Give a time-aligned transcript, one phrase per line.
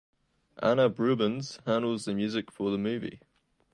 [0.63, 3.21] Anup Rubens handle the music for the movie.